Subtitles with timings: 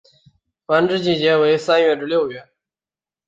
[0.65, 2.49] 繁殖季节为三月至六月。